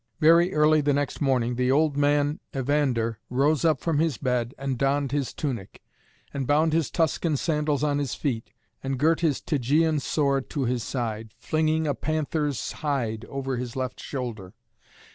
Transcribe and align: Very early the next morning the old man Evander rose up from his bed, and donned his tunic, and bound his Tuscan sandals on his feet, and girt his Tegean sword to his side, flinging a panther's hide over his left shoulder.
Very 0.19 0.51
early 0.51 0.81
the 0.81 0.95
next 0.95 1.21
morning 1.21 1.57
the 1.57 1.71
old 1.71 1.95
man 1.95 2.39
Evander 2.57 3.19
rose 3.29 3.63
up 3.63 3.81
from 3.81 3.99
his 3.99 4.17
bed, 4.17 4.55
and 4.57 4.75
donned 4.75 5.11
his 5.11 5.31
tunic, 5.31 5.79
and 6.33 6.47
bound 6.47 6.73
his 6.73 6.89
Tuscan 6.89 7.37
sandals 7.37 7.83
on 7.83 7.99
his 7.99 8.15
feet, 8.15 8.49
and 8.81 8.97
girt 8.97 9.19
his 9.19 9.39
Tegean 9.41 9.99
sword 9.99 10.49
to 10.49 10.65
his 10.65 10.81
side, 10.81 11.35
flinging 11.37 11.85
a 11.85 11.93
panther's 11.93 12.71
hide 12.71 13.25
over 13.25 13.57
his 13.57 13.75
left 13.75 13.99
shoulder. 13.99 14.55